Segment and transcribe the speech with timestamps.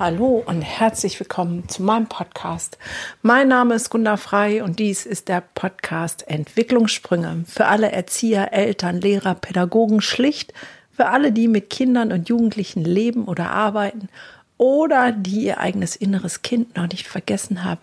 [0.00, 2.78] Hallo und herzlich willkommen zu meinem Podcast.
[3.20, 9.02] Mein Name ist Gunda Frei und dies ist der Podcast Entwicklungssprünge für alle Erzieher, Eltern,
[9.02, 10.54] Lehrer, Pädagogen, schlicht
[10.90, 14.08] für alle, die mit Kindern und Jugendlichen leben oder arbeiten
[14.56, 17.82] oder die ihr eigenes inneres Kind noch nicht vergessen haben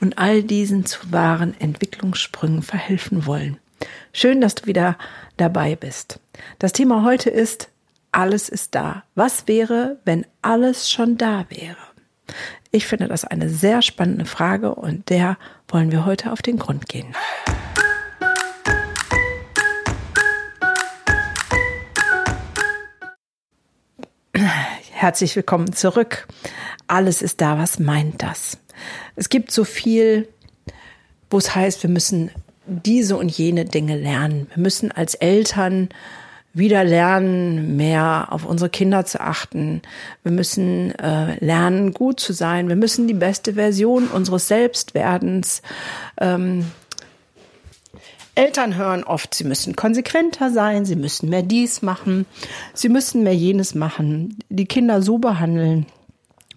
[0.00, 3.58] und all diesen zu wahren Entwicklungssprüngen verhelfen wollen.
[4.14, 4.96] Schön, dass du wieder
[5.36, 6.18] dabei bist.
[6.58, 7.68] Das Thema heute ist
[8.18, 9.04] alles ist da.
[9.14, 11.76] Was wäre, wenn alles schon da wäre?
[12.72, 16.88] Ich finde das eine sehr spannende Frage und der wollen wir heute auf den Grund
[16.88, 17.14] gehen.
[24.90, 26.26] Herzlich willkommen zurück.
[26.88, 27.56] Alles ist da.
[27.56, 28.58] Was meint das?
[29.14, 30.28] Es gibt so viel,
[31.30, 32.32] wo es heißt, wir müssen
[32.66, 34.48] diese und jene Dinge lernen.
[34.52, 35.90] Wir müssen als Eltern
[36.58, 39.82] wieder lernen, mehr auf unsere Kinder zu achten.
[40.22, 42.68] Wir müssen äh, lernen, gut zu sein.
[42.68, 45.62] Wir müssen die beste Version unseres Selbstwerdens.
[46.20, 46.66] Ähm,
[48.34, 52.24] Eltern hören oft, sie müssen konsequenter sein, sie müssen mehr dies machen,
[52.72, 55.86] sie müssen mehr jenes machen, die Kinder so behandeln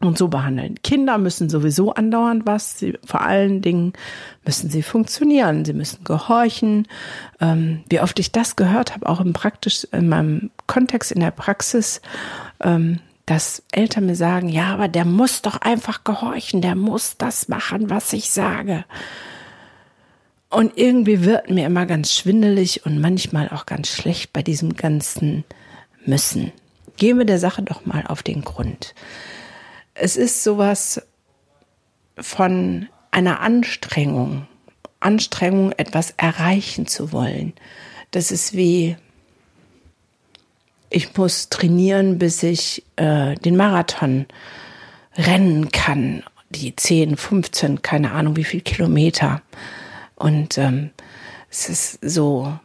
[0.03, 0.75] und so behandeln.
[0.83, 2.77] Kinder müssen sowieso andauernd was.
[2.77, 3.94] Sie, vor allen Dingen
[4.45, 5.66] müssen sie funktionieren.
[5.66, 6.88] Sie müssen gehorchen.
[7.39, 11.31] Ähm, wie oft ich das gehört habe, auch im praktisch, in meinem Kontext in der
[11.31, 12.02] Praxis,
[12.61, 16.61] ähm, dass Eltern mir sagen, ja, aber der muss doch einfach gehorchen.
[16.61, 18.86] Der muss das machen, was ich sage.
[20.49, 25.45] Und irgendwie wird mir immer ganz schwindelig und manchmal auch ganz schlecht bei diesem ganzen
[26.05, 26.52] Müssen.
[26.97, 28.93] Gehen wir der Sache doch mal auf den Grund
[29.94, 31.02] es ist sowas
[32.17, 34.48] von einer Anstrengung,
[35.00, 37.53] Anstrengung, etwas erreichen zu wollen.
[38.11, 38.95] Das ist wie,
[40.89, 44.25] ich muss trainieren, bis ich äh, den Marathon
[45.16, 46.23] rennen kann.
[46.50, 49.42] Die 10, 15, keine Ahnung wie viel Kilometer.
[50.16, 50.92] Und ähm,
[51.50, 52.59] es ist so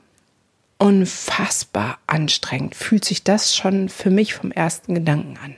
[0.79, 2.75] unfassbar anstrengend.
[2.75, 5.55] Fühlt sich das schon für mich vom ersten Gedanken an.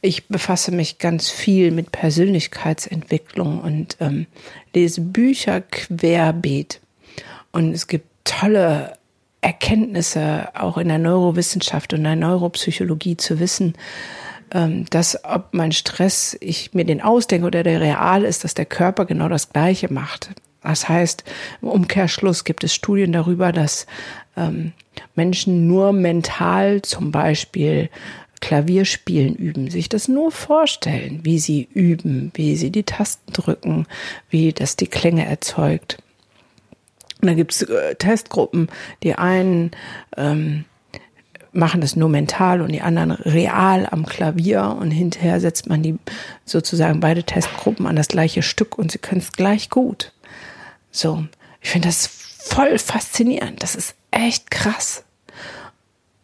[0.00, 4.26] Ich befasse mich ganz viel mit Persönlichkeitsentwicklung und ähm,
[4.74, 6.80] lese Bücher querbeet.
[7.52, 8.92] Und es gibt tolle
[9.40, 13.74] Erkenntnisse auch in der Neurowissenschaft und der Neuropsychologie zu wissen,
[14.52, 18.66] ähm, dass ob mein Stress, ich mir den ausdenke oder der real ist, dass der
[18.66, 20.30] Körper genau das Gleiche macht.
[20.62, 21.24] Das heißt,
[21.62, 23.86] im Umkehrschluss gibt es Studien darüber, dass
[24.36, 24.72] ähm,
[25.14, 27.88] Menschen nur mental zum Beispiel
[28.46, 33.86] Klavierspielen üben, sich das nur vorstellen, wie sie üben, wie sie die Tasten drücken,
[34.30, 35.98] wie das die Klänge erzeugt.
[37.20, 38.68] Und da gibt's äh, Testgruppen,
[39.02, 39.72] die einen
[40.16, 40.64] ähm,
[41.50, 45.98] machen das nur mental und die anderen real am Klavier und hinterher setzt man die
[46.44, 50.12] sozusagen beide Testgruppen an das gleiche Stück und sie können es gleich gut.
[50.92, 51.26] So,
[51.60, 53.60] ich finde das voll faszinierend.
[53.64, 55.02] Das ist echt krass.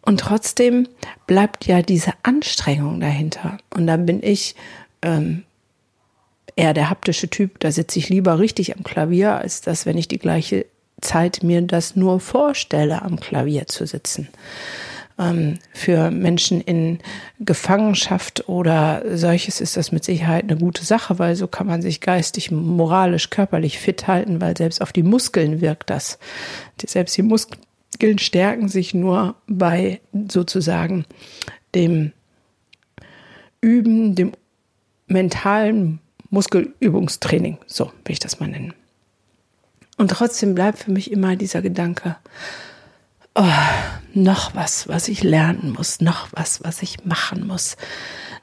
[0.02, 0.88] Und trotzdem
[1.26, 3.58] bleibt ja diese Anstrengung dahinter.
[3.70, 4.56] Und dann bin ich
[5.00, 5.44] ähm,
[6.56, 7.60] eher der haptische Typ.
[7.60, 10.66] Da sitze ich lieber richtig am Klavier, als dass, wenn ich die gleiche
[11.00, 14.28] Zeit mir das nur vorstelle, am Klavier zu sitzen.
[15.18, 16.98] Ähm, für Menschen in
[17.38, 22.00] Gefangenschaft oder solches ist das mit Sicherheit eine gute Sache, weil so kann man sich
[22.00, 26.18] geistig, moralisch, körperlich fit halten, weil selbst auf die Muskeln wirkt das.
[26.84, 27.60] Selbst die Muskeln
[28.02, 31.04] Muskeln stärken sich nur bei sozusagen
[31.72, 32.10] dem
[33.60, 34.32] Üben, dem
[35.06, 38.74] mentalen Muskelübungstraining, so will ich das mal nennen.
[39.98, 42.16] Und trotzdem bleibt für mich immer dieser Gedanke,
[43.36, 43.44] oh,
[44.14, 47.76] noch was, was ich lernen muss, noch was, was ich machen muss,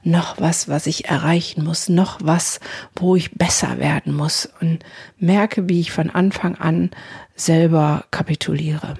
[0.04, 2.62] noch was, was ich erreichen muss, noch was,
[2.96, 4.86] wo ich besser werden muss und
[5.18, 6.92] merke, wie ich von Anfang an
[7.36, 8.96] selber kapituliere.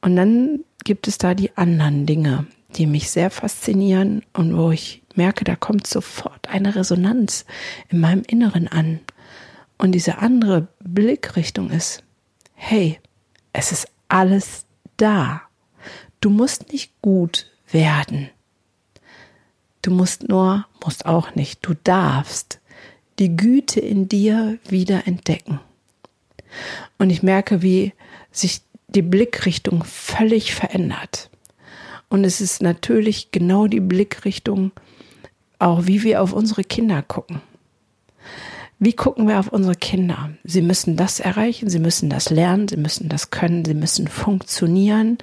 [0.00, 2.46] Und dann gibt es da die anderen Dinge,
[2.76, 7.44] die mich sehr faszinieren und wo ich merke, da kommt sofort eine Resonanz
[7.88, 9.00] in meinem Inneren an.
[9.78, 12.02] Und diese andere Blickrichtung ist,
[12.54, 12.98] hey,
[13.52, 14.66] es ist alles
[14.96, 15.42] da.
[16.20, 18.30] Du musst nicht gut werden.
[19.82, 22.60] Du musst nur, musst auch nicht, du darfst
[23.18, 25.60] die Güte in dir wieder entdecken.
[26.98, 27.92] Und ich merke, wie
[28.30, 31.30] sich die Blickrichtung völlig verändert.
[32.08, 34.72] Und es ist natürlich genau die Blickrichtung,
[35.58, 37.40] auch wie wir auf unsere Kinder gucken.
[38.78, 40.30] Wie gucken wir auf unsere Kinder?
[40.44, 45.16] Sie müssen das erreichen, sie müssen das lernen, sie müssen das können, sie müssen funktionieren,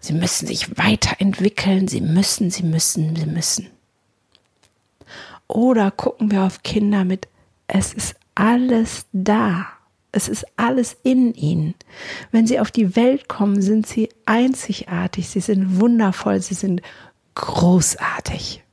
[0.00, 3.68] sie müssen sich weiterentwickeln, sie müssen, sie müssen, sie müssen.
[5.46, 7.28] Oder gucken wir auf Kinder mit,
[7.68, 9.68] es ist alles da.
[10.16, 11.74] Es ist alles in ihnen.
[12.32, 16.80] Wenn sie auf die Welt kommen, sind sie einzigartig, sie sind wundervoll, sie sind
[17.34, 18.64] großartig.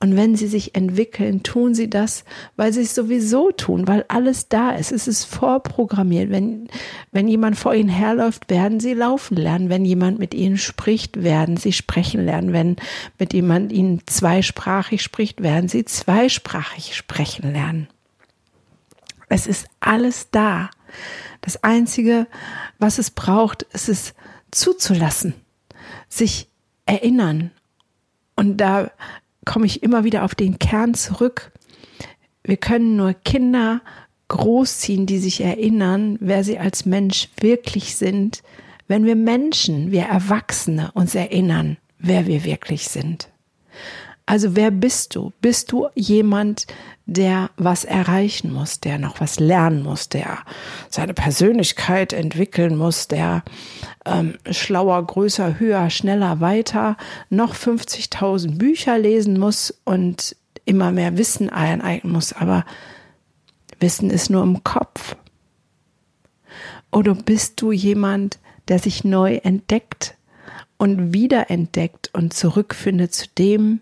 [0.00, 2.24] Und wenn sie sich entwickeln, tun sie das,
[2.56, 4.92] weil sie es sowieso tun, weil alles da ist.
[4.92, 6.30] Es ist vorprogrammiert.
[6.30, 6.68] Wenn,
[7.10, 9.70] wenn jemand vor ihnen herläuft, werden sie laufen lernen.
[9.70, 12.52] Wenn jemand mit ihnen spricht, werden sie sprechen lernen.
[12.52, 12.76] Wenn
[13.18, 17.88] mit jemand ihnen zweisprachig spricht, werden sie zweisprachig sprechen lernen.
[19.28, 20.70] Es ist alles da.
[21.40, 22.26] Das Einzige,
[22.78, 24.14] was es braucht, ist es
[24.50, 25.34] zuzulassen,
[26.08, 26.48] sich
[26.86, 27.50] erinnern.
[28.36, 28.90] Und da
[29.44, 31.52] komme ich immer wieder auf den Kern zurück.
[32.42, 33.80] Wir können nur Kinder
[34.28, 38.42] großziehen, die sich erinnern, wer sie als Mensch wirklich sind,
[38.88, 43.28] wenn wir Menschen, wir Erwachsene uns erinnern, wer wir wirklich sind.
[44.28, 45.32] Also wer bist du?
[45.40, 46.66] Bist du jemand,
[47.06, 50.38] der was erreichen muss, der noch was lernen muss, der
[50.90, 53.44] seine Persönlichkeit entwickeln muss, der
[54.04, 56.96] ähm, schlauer, größer, höher, schneller, weiter,
[57.30, 60.34] noch 50.000 Bücher lesen muss und
[60.64, 62.32] immer mehr Wissen eineignen muss.
[62.32, 62.64] Aber
[63.78, 65.14] Wissen ist nur im Kopf.
[66.90, 70.16] Oder bist du jemand, der sich neu entdeckt
[70.78, 73.80] und wiederentdeckt und zurückfindet zu dem,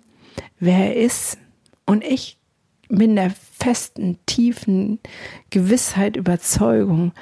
[0.59, 1.39] wer er ist?
[1.87, 2.39] Und ich
[2.89, 4.99] bin der festen, tiefen
[5.51, 7.13] Gewissheit, Überzeugung,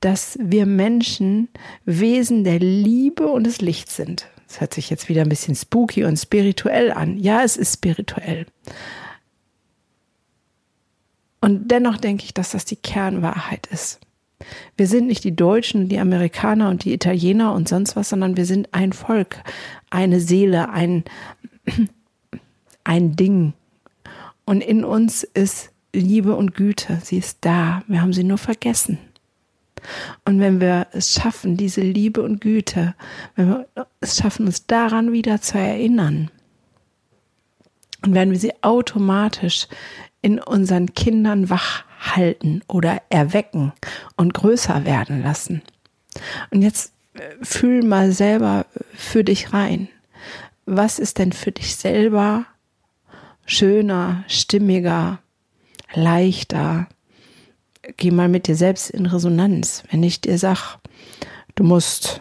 [0.00, 1.48] dass wir Menschen
[1.84, 4.28] Wesen der Liebe und des Lichts sind.
[4.48, 7.16] Das hört sich jetzt wieder ein bisschen spooky und spirituell an.
[7.16, 8.46] Ja, es ist spirituell.
[11.40, 14.00] Und dennoch denke ich, dass das die Kernwahrheit ist.
[14.76, 18.44] Wir sind nicht die Deutschen, die Amerikaner und die Italiener und sonst was, sondern wir
[18.44, 19.42] sind ein Volk,
[19.90, 21.04] eine Seele, ein,
[22.84, 23.54] ein Ding,
[24.44, 26.98] und in uns ist Liebe und Güte.
[27.02, 27.82] Sie ist da.
[27.86, 28.98] Wir haben sie nur vergessen.
[30.24, 32.94] Und wenn wir es schaffen, diese Liebe und Güte,
[33.34, 33.66] wenn wir
[34.00, 36.30] es schaffen, uns daran wieder zu erinnern,
[38.04, 39.68] und werden wir sie automatisch
[40.22, 43.72] in unseren Kindern wach halten oder erwecken
[44.16, 45.62] und größer werden lassen.
[46.50, 49.88] Und jetzt äh, fühl mal selber für dich rein.
[50.66, 52.46] Was ist denn für dich selber
[53.46, 55.18] schöner, stimmiger,
[55.94, 56.88] leichter.
[57.96, 59.82] Geh mal mit dir selbst in Resonanz.
[59.90, 60.78] Wenn ich dir sag,
[61.54, 62.20] du musst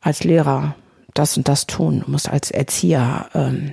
[0.00, 0.76] als Lehrer
[1.14, 3.72] das und das tun, du musst als Erzieher ähm,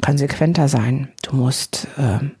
[0.00, 2.32] konsequenter sein, du musst ähm,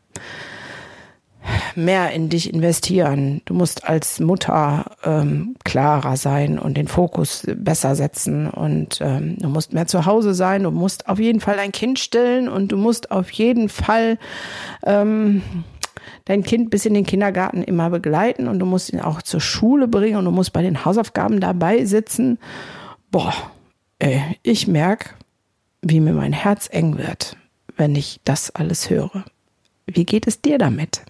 [1.74, 3.42] mehr in dich investieren.
[3.44, 9.48] Du musst als Mutter ähm, klarer sein und den Fokus besser setzen und ähm, du
[9.48, 10.62] musst mehr zu Hause sein.
[10.62, 14.18] Du musst auf jeden Fall dein Kind stillen und du musst auf jeden Fall
[14.84, 15.42] ähm,
[16.24, 19.88] dein Kind bis in den Kindergarten immer begleiten und du musst ihn auch zur Schule
[19.88, 22.38] bringen und du musst bei den Hausaufgaben dabei sitzen.
[23.10, 23.34] Boah,
[23.98, 25.10] ey, ich merke,
[25.82, 27.36] wie mir mein Herz eng wird,
[27.76, 29.24] wenn ich das alles höre.
[29.86, 31.02] Wie geht es dir damit?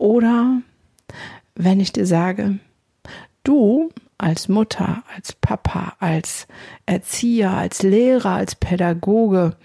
[0.00, 0.62] Oder
[1.54, 2.58] wenn ich dir sage,
[3.44, 6.48] du als Mutter, als Papa, als
[6.86, 9.56] Erzieher, als Lehrer, als Pädagoge,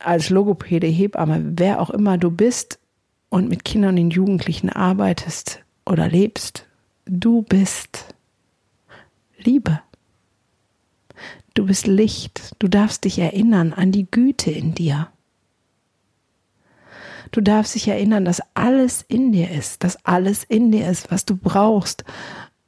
[0.00, 2.80] als Logopäde, Hebamme, wer auch immer du bist
[3.28, 6.66] und mit Kindern und Jugendlichen arbeitest oder lebst,
[7.06, 8.16] du bist
[9.38, 9.80] Liebe.
[11.54, 12.56] Du bist Licht.
[12.58, 15.06] Du darfst dich erinnern an die Güte in dir.
[17.30, 21.24] Du darfst dich erinnern, dass alles in dir ist, dass alles in dir ist, was
[21.24, 22.04] du brauchst,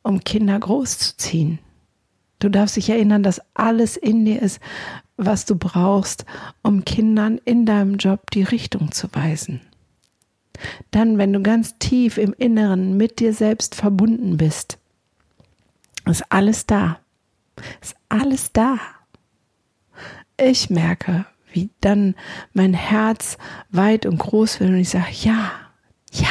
[0.02, 1.58] um Kinder großzuziehen.
[2.38, 4.60] Du darfst dich erinnern, dass alles in dir ist,
[5.16, 6.24] was du brauchst,
[6.62, 9.60] um Kindern in deinem Job die Richtung zu weisen.
[10.90, 14.78] Dann, wenn du ganz tief im Inneren mit dir selbst verbunden bist,
[16.06, 16.98] ist alles da.
[17.80, 18.78] Ist alles da.
[20.38, 22.14] Ich merke, wie dann
[22.52, 23.38] mein Herz
[23.70, 25.50] weit und groß wird und ich sage, ja,
[26.12, 26.28] ja,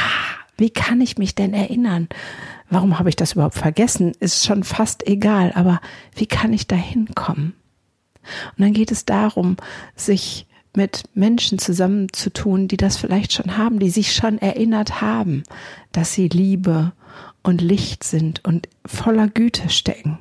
[0.57, 2.09] wie kann ich mich denn erinnern?
[2.69, 4.11] Warum habe ich das überhaupt vergessen?
[4.19, 5.81] Ist schon fast egal, aber
[6.15, 7.53] wie kann ich da hinkommen?
[8.57, 9.57] Und dann geht es darum,
[9.95, 15.43] sich mit Menschen zusammenzutun, die das vielleicht schon haben, die sich schon erinnert haben,
[15.91, 16.93] dass sie Liebe
[17.41, 20.19] und Licht sind und voller Güte stecken.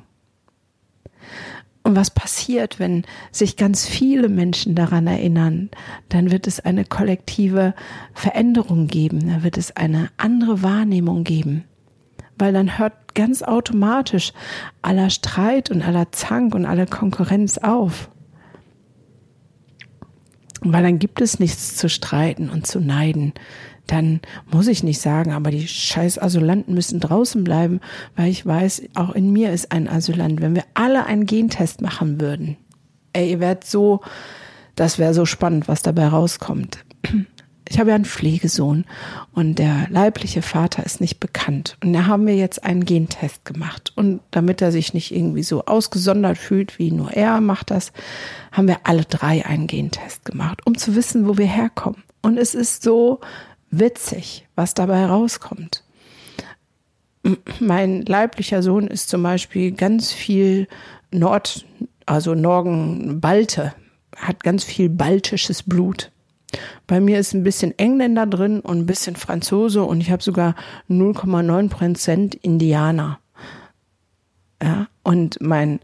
[1.83, 5.69] Und was passiert, wenn sich ganz viele Menschen daran erinnern?
[6.09, 7.73] Dann wird es eine kollektive
[8.13, 11.63] Veränderung geben, dann wird es eine andere Wahrnehmung geben.
[12.37, 14.33] Weil dann hört ganz automatisch
[14.81, 18.09] aller Streit und aller Zank und aller Konkurrenz auf.
[20.61, 23.33] Weil dann gibt es nichts zu streiten und zu neiden.
[23.87, 24.19] Dann
[24.51, 27.79] muss ich nicht sagen, aber die scheiß Asylanten müssen draußen bleiben,
[28.15, 30.41] weil ich weiß, auch in mir ist ein Asylant.
[30.41, 32.57] Wenn wir alle einen Gentest machen würden,
[33.13, 34.01] ey, ihr werdet so,
[34.75, 36.79] das wäre so spannend, was dabei rauskommt
[37.69, 38.85] ich habe ja einen Pflegesohn
[39.33, 41.77] und der leibliche Vater ist nicht bekannt.
[41.83, 43.93] Und da haben wir jetzt einen Gentest gemacht.
[43.95, 47.93] Und damit er sich nicht irgendwie so ausgesondert fühlt, wie nur er macht das,
[48.51, 52.03] haben wir alle drei einen Gentest gemacht, um zu wissen, wo wir herkommen.
[52.21, 53.19] Und es ist so
[53.69, 55.83] witzig, was dabei rauskommt.
[57.59, 60.67] Mein leiblicher Sohn ist zum Beispiel ganz viel
[61.11, 61.65] Nord,
[62.07, 63.75] also Norgen Balte,
[64.15, 66.11] hat ganz viel baltisches Blut.
[66.87, 70.55] Bei mir ist ein bisschen Engländer drin und ein bisschen Franzose und ich habe sogar
[70.89, 73.19] 0,9 Prozent Indianer.
[74.61, 75.79] Ja, und mein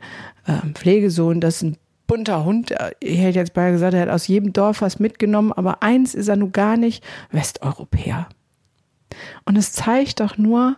[0.45, 2.73] äh, Pflegesohn, das ist ein bunter Hund.
[2.99, 6.27] Ich hätte jetzt beinahe gesagt, er hat aus jedem Dorf was mitgenommen, aber eins ist
[6.27, 8.27] er nun gar nicht, Westeuropäer.
[9.45, 10.77] Und es zeigt doch nur,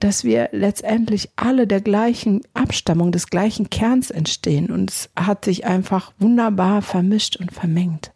[0.00, 4.70] dass wir letztendlich alle der gleichen Abstammung, des gleichen Kerns entstehen.
[4.70, 8.12] Und es hat sich einfach wunderbar vermischt und vermengt.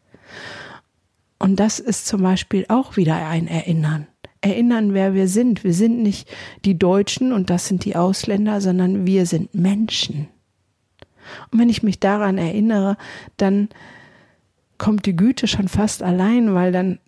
[1.41, 4.07] Und das ist zum Beispiel auch wieder ein Erinnern.
[4.43, 5.65] Erinnern, wer wir sind.
[5.65, 6.29] Wir sind nicht
[6.67, 10.29] die Deutschen und das sind die Ausländer, sondern wir sind Menschen.
[11.51, 12.99] Und wenn ich mich daran erinnere,
[13.39, 13.71] dann
[14.77, 16.99] kommt die Güte schon fast allein, weil dann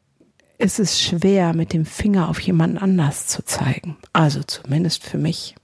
[0.56, 3.98] ist es schwer, mit dem Finger auf jemanden anders zu zeigen.
[4.14, 5.56] Also zumindest für mich.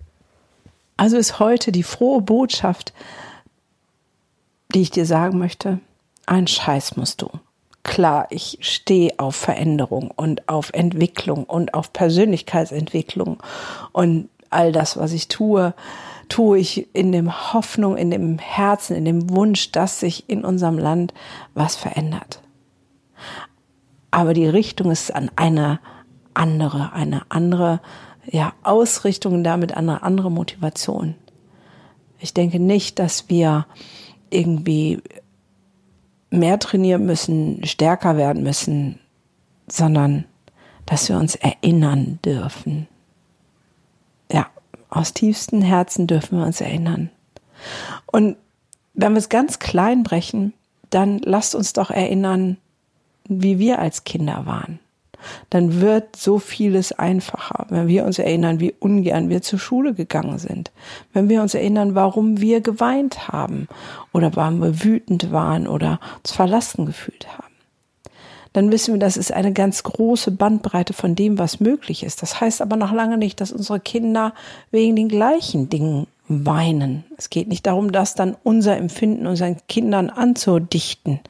[0.99, 2.93] Also ist heute die frohe Botschaft,
[4.75, 5.81] die ich dir sagen möchte,
[6.27, 7.31] ein Scheiß musst du
[7.83, 13.43] klar, ich stehe auf Veränderung und auf Entwicklung und auf Persönlichkeitsentwicklung
[13.93, 15.75] und all das, was ich tue,
[16.29, 20.79] tue ich in dem Hoffnung, in dem Herzen, in dem Wunsch, dass sich in unserem
[20.79, 21.15] Land
[21.55, 22.43] was verändert.
[24.11, 25.81] Aber die Richtung ist an eine
[26.35, 27.81] andere, eine andere
[28.31, 31.15] ja, Ausrichtung, damit eine andere Motivation.
[32.21, 33.67] Ich denke nicht, dass wir
[34.31, 35.03] irgendwie
[36.31, 38.99] mehr trainieren müssen, stärker werden müssen,
[39.67, 40.25] sondern
[40.87, 42.89] dass wir uns erinnern dürfen.
[44.31, 44.47] Ja,
[44.89, 47.11] aus tiefstem Herzen dürfen wir uns erinnern.
[48.07, 48.37] Und
[48.95, 50.53] wenn wir es ganz klein brechen,
[50.91, 52.57] dann lasst uns doch erinnern,
[53.29, 54.81] wie wir als Kinder waren
[55.51, 60.39] dann wird so vieles einfacher, wenn wir uns erinnern, wie ungern wir zur Schule gegangen
[60.39, 60.73] sind,
[61.13, 63.69] wenn wir uns erinnern, warum wir geweint haben
[64.13, 67.45] oder warum wir wütend waren oder uns verlassen gefühlt haben.
[68.53, 72.23] Dann wissen wir, das ist eine ganz große Bandbreite von dem, was möglich ist.
[72.23, 74.35] Das heißt aber noch lange nicht, dass unsere Kinder
[74.71, 77.05] wegen den gleichen Dingen weinen.
[77.17, 81.21] Es geht nicht darum, das dann unser Empfinden unseren Kindern anzudichten,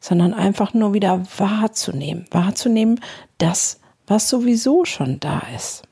[0.00, 3.00] sondern einfach nur wieder wahrzunehmen, wahrzunehmen,
[3.38, 5.82] das, was sowieso schon da ist.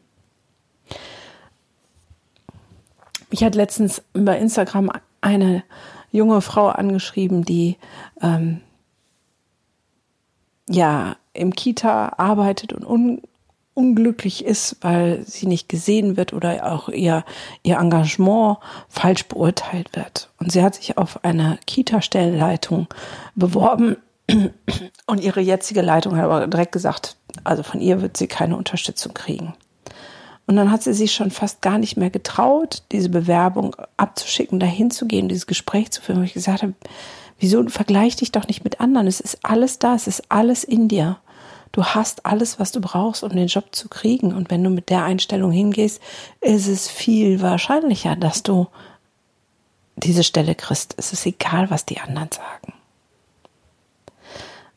[3.31, 5.63] Mich hat letztens bei Instagram eine
[6.11, 7.77] junge Frau angeschrieben, die
[8.23, 8.63] ähm,
[10.69, 13.23] ja im Kita arbeitet und un
[13.79, 17.25] unglücklich ist, weil sie nicht gesehen wird oder auch ihr,
[17.63, 18.59] ihr Engagement
[18.89, 20.31] falsch beurteilt wird.
[20.41, 22.89] Und sie hat sich auf eine Kita-Stellleitung
[23.37, 23.97] beworben
[25.07, 29.15] und ihre jetzige Leitung hat aber direkt gesagt, also von ihr wird sie keine Unterstützung
[29.15, 29.55] kriegen.
[30.49, 34.91] Und dann hat sie sich schon fast gar nicht mehr getraut, diese Bewerbung abzuschicken, dahin
[34.91, 36.75] zu gehen, dieses Gespräch zu führen, wo ich gesagt habe,
[37.39, 39.07] wieso vergleich dich doch nicht mit anderen?
[39.07, 41.19] Es ist alles da, es ist alles in dir.
[41.73, 44.35] Du hast alles, was du brauchst, um den Job zu kriegen.
[44.35, 46.01] Und wenn du mit der Einstellung hingehst,
[46.41, 48.69] ist es viel wahrscheinlicher, dass du
[49.97, 50.95] diese Stelle kriegst.
[50.97, 52.73] Es ist egal, was die anderen sagen.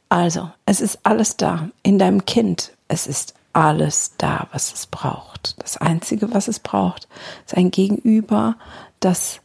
[0.10, 2.74] Also, es ist alles da in deinem Kind.
[2.88, 5.56] Es ist alles da, was es braucht.
[5.62, 7.08] Das Einzige, was es braucht,
[7.46, 8.56] ist ein Gegenüber,
[9.00, 9.40] das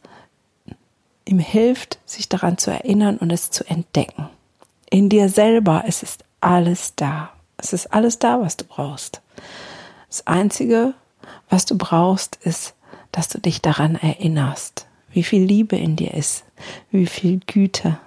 [1.25, 4.29] ihm hilft, sich daran zu erinnern und es zu entdecken.
[4.89, 7.31] In dir selber, es ist alles da.
[7.57, 9.21] Es ist alles da, was du brauchst.
[10.09, 10.93] Das Einzige,
[11.49, 12.75] was du brauchst, ist,
[13.11, 16.43] dass du dich daran erinnerst, wie viel Liebe in dir ist,
[16.91, 17.97] wie viel Güte,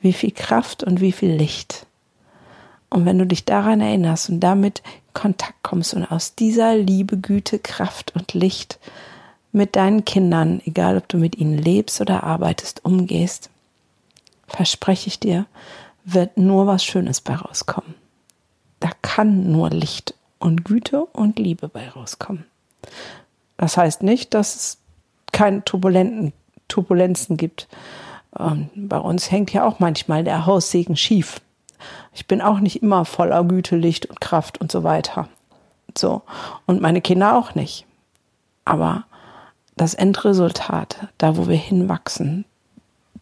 [0.00, 1.86] wie viel Kraft und wie viel Licht.
[2.90, 7.18] Und wenn du dich daran erinnerst und damit in Kontakt kommst und aus dieser Liebe,
[7.18, 8.78] Güte, Kraft und Licht
[9.52, 13.50] mit deinen Kindern, egal ob du mit ihnen lebst oder arbeitest, umgehst,
[14.46, 15.46] verspreche ich dir,
[16.04, 17.94] wird nur was Schönes bei rauskommen.
[18.80, 22.44] Da kann nur Licht und Güte und Liebe bei rauskommen.
[23.56, 24.78] Das heißt nicht, dass es
[25.32, 26.32] keine turbulenten
[26.68, 27.66] Turbulenzen gibt.
[28.30, 31.40] Und bei uns hängt ja auch manchmal der Haussegen schief.
[32.12, 35.28] ich bin auch nicht immer voller Güte, Licht und Kraft und so weiter.
[35.96, 36.22] So.
[36.66, 37.86] Und meine Kinder auch nicht.
[38.64, 39.04] Aber
[39.76, 42.44] das Endresultat, da wo wir hinwachsen,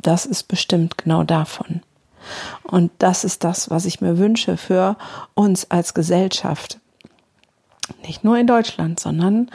[0.01, 1.83] das ist bestimmt genau davon.
[2.62, 4.97] Und das ist das, was ich mir wünsche für
[5.35, 6.80] uns als Gesellschaft.
[8.04, 9.50] Nicht nur in Deutschland, sondern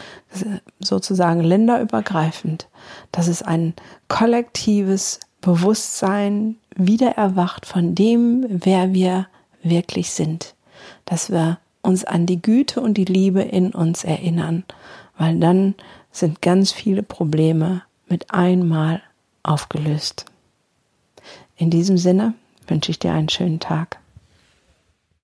[0.80, 2.68] sozusagen länderübergreifend,
[3.12, 3.74] dass es ein
[4.08, 9.28] kollektives Bewusstsein wieder erwacht von dem, wer wir
[9.64, 10.56] wirklich sind.
[11.06, 14.64] Dass wir uns an die Güte und die Liebe in uns erinnern,
[15.18, 15.76] weil dann
[16.12, 19.02] sind ganz viele Probleme mit einmal
[19.44, 20.26] aufgelöst.
[21.58, 22.34] In diesem Sinne
[22.72, 24.01] wünsche ich dir einen schönen Tag.